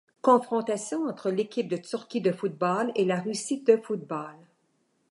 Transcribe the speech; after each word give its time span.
Confrontations 0.23 1.05
entre 1.07 1.29
l'équipe 1.29 1.67
de 1.67 1.77
Turquie 1.77 2.21
de 2.21 2.31
football 2.31 2.91
et 2.95 3.05
la 3.05 3.19
Russie 3.21 3.61
de 3.61 3.77
football. 3.77 4.33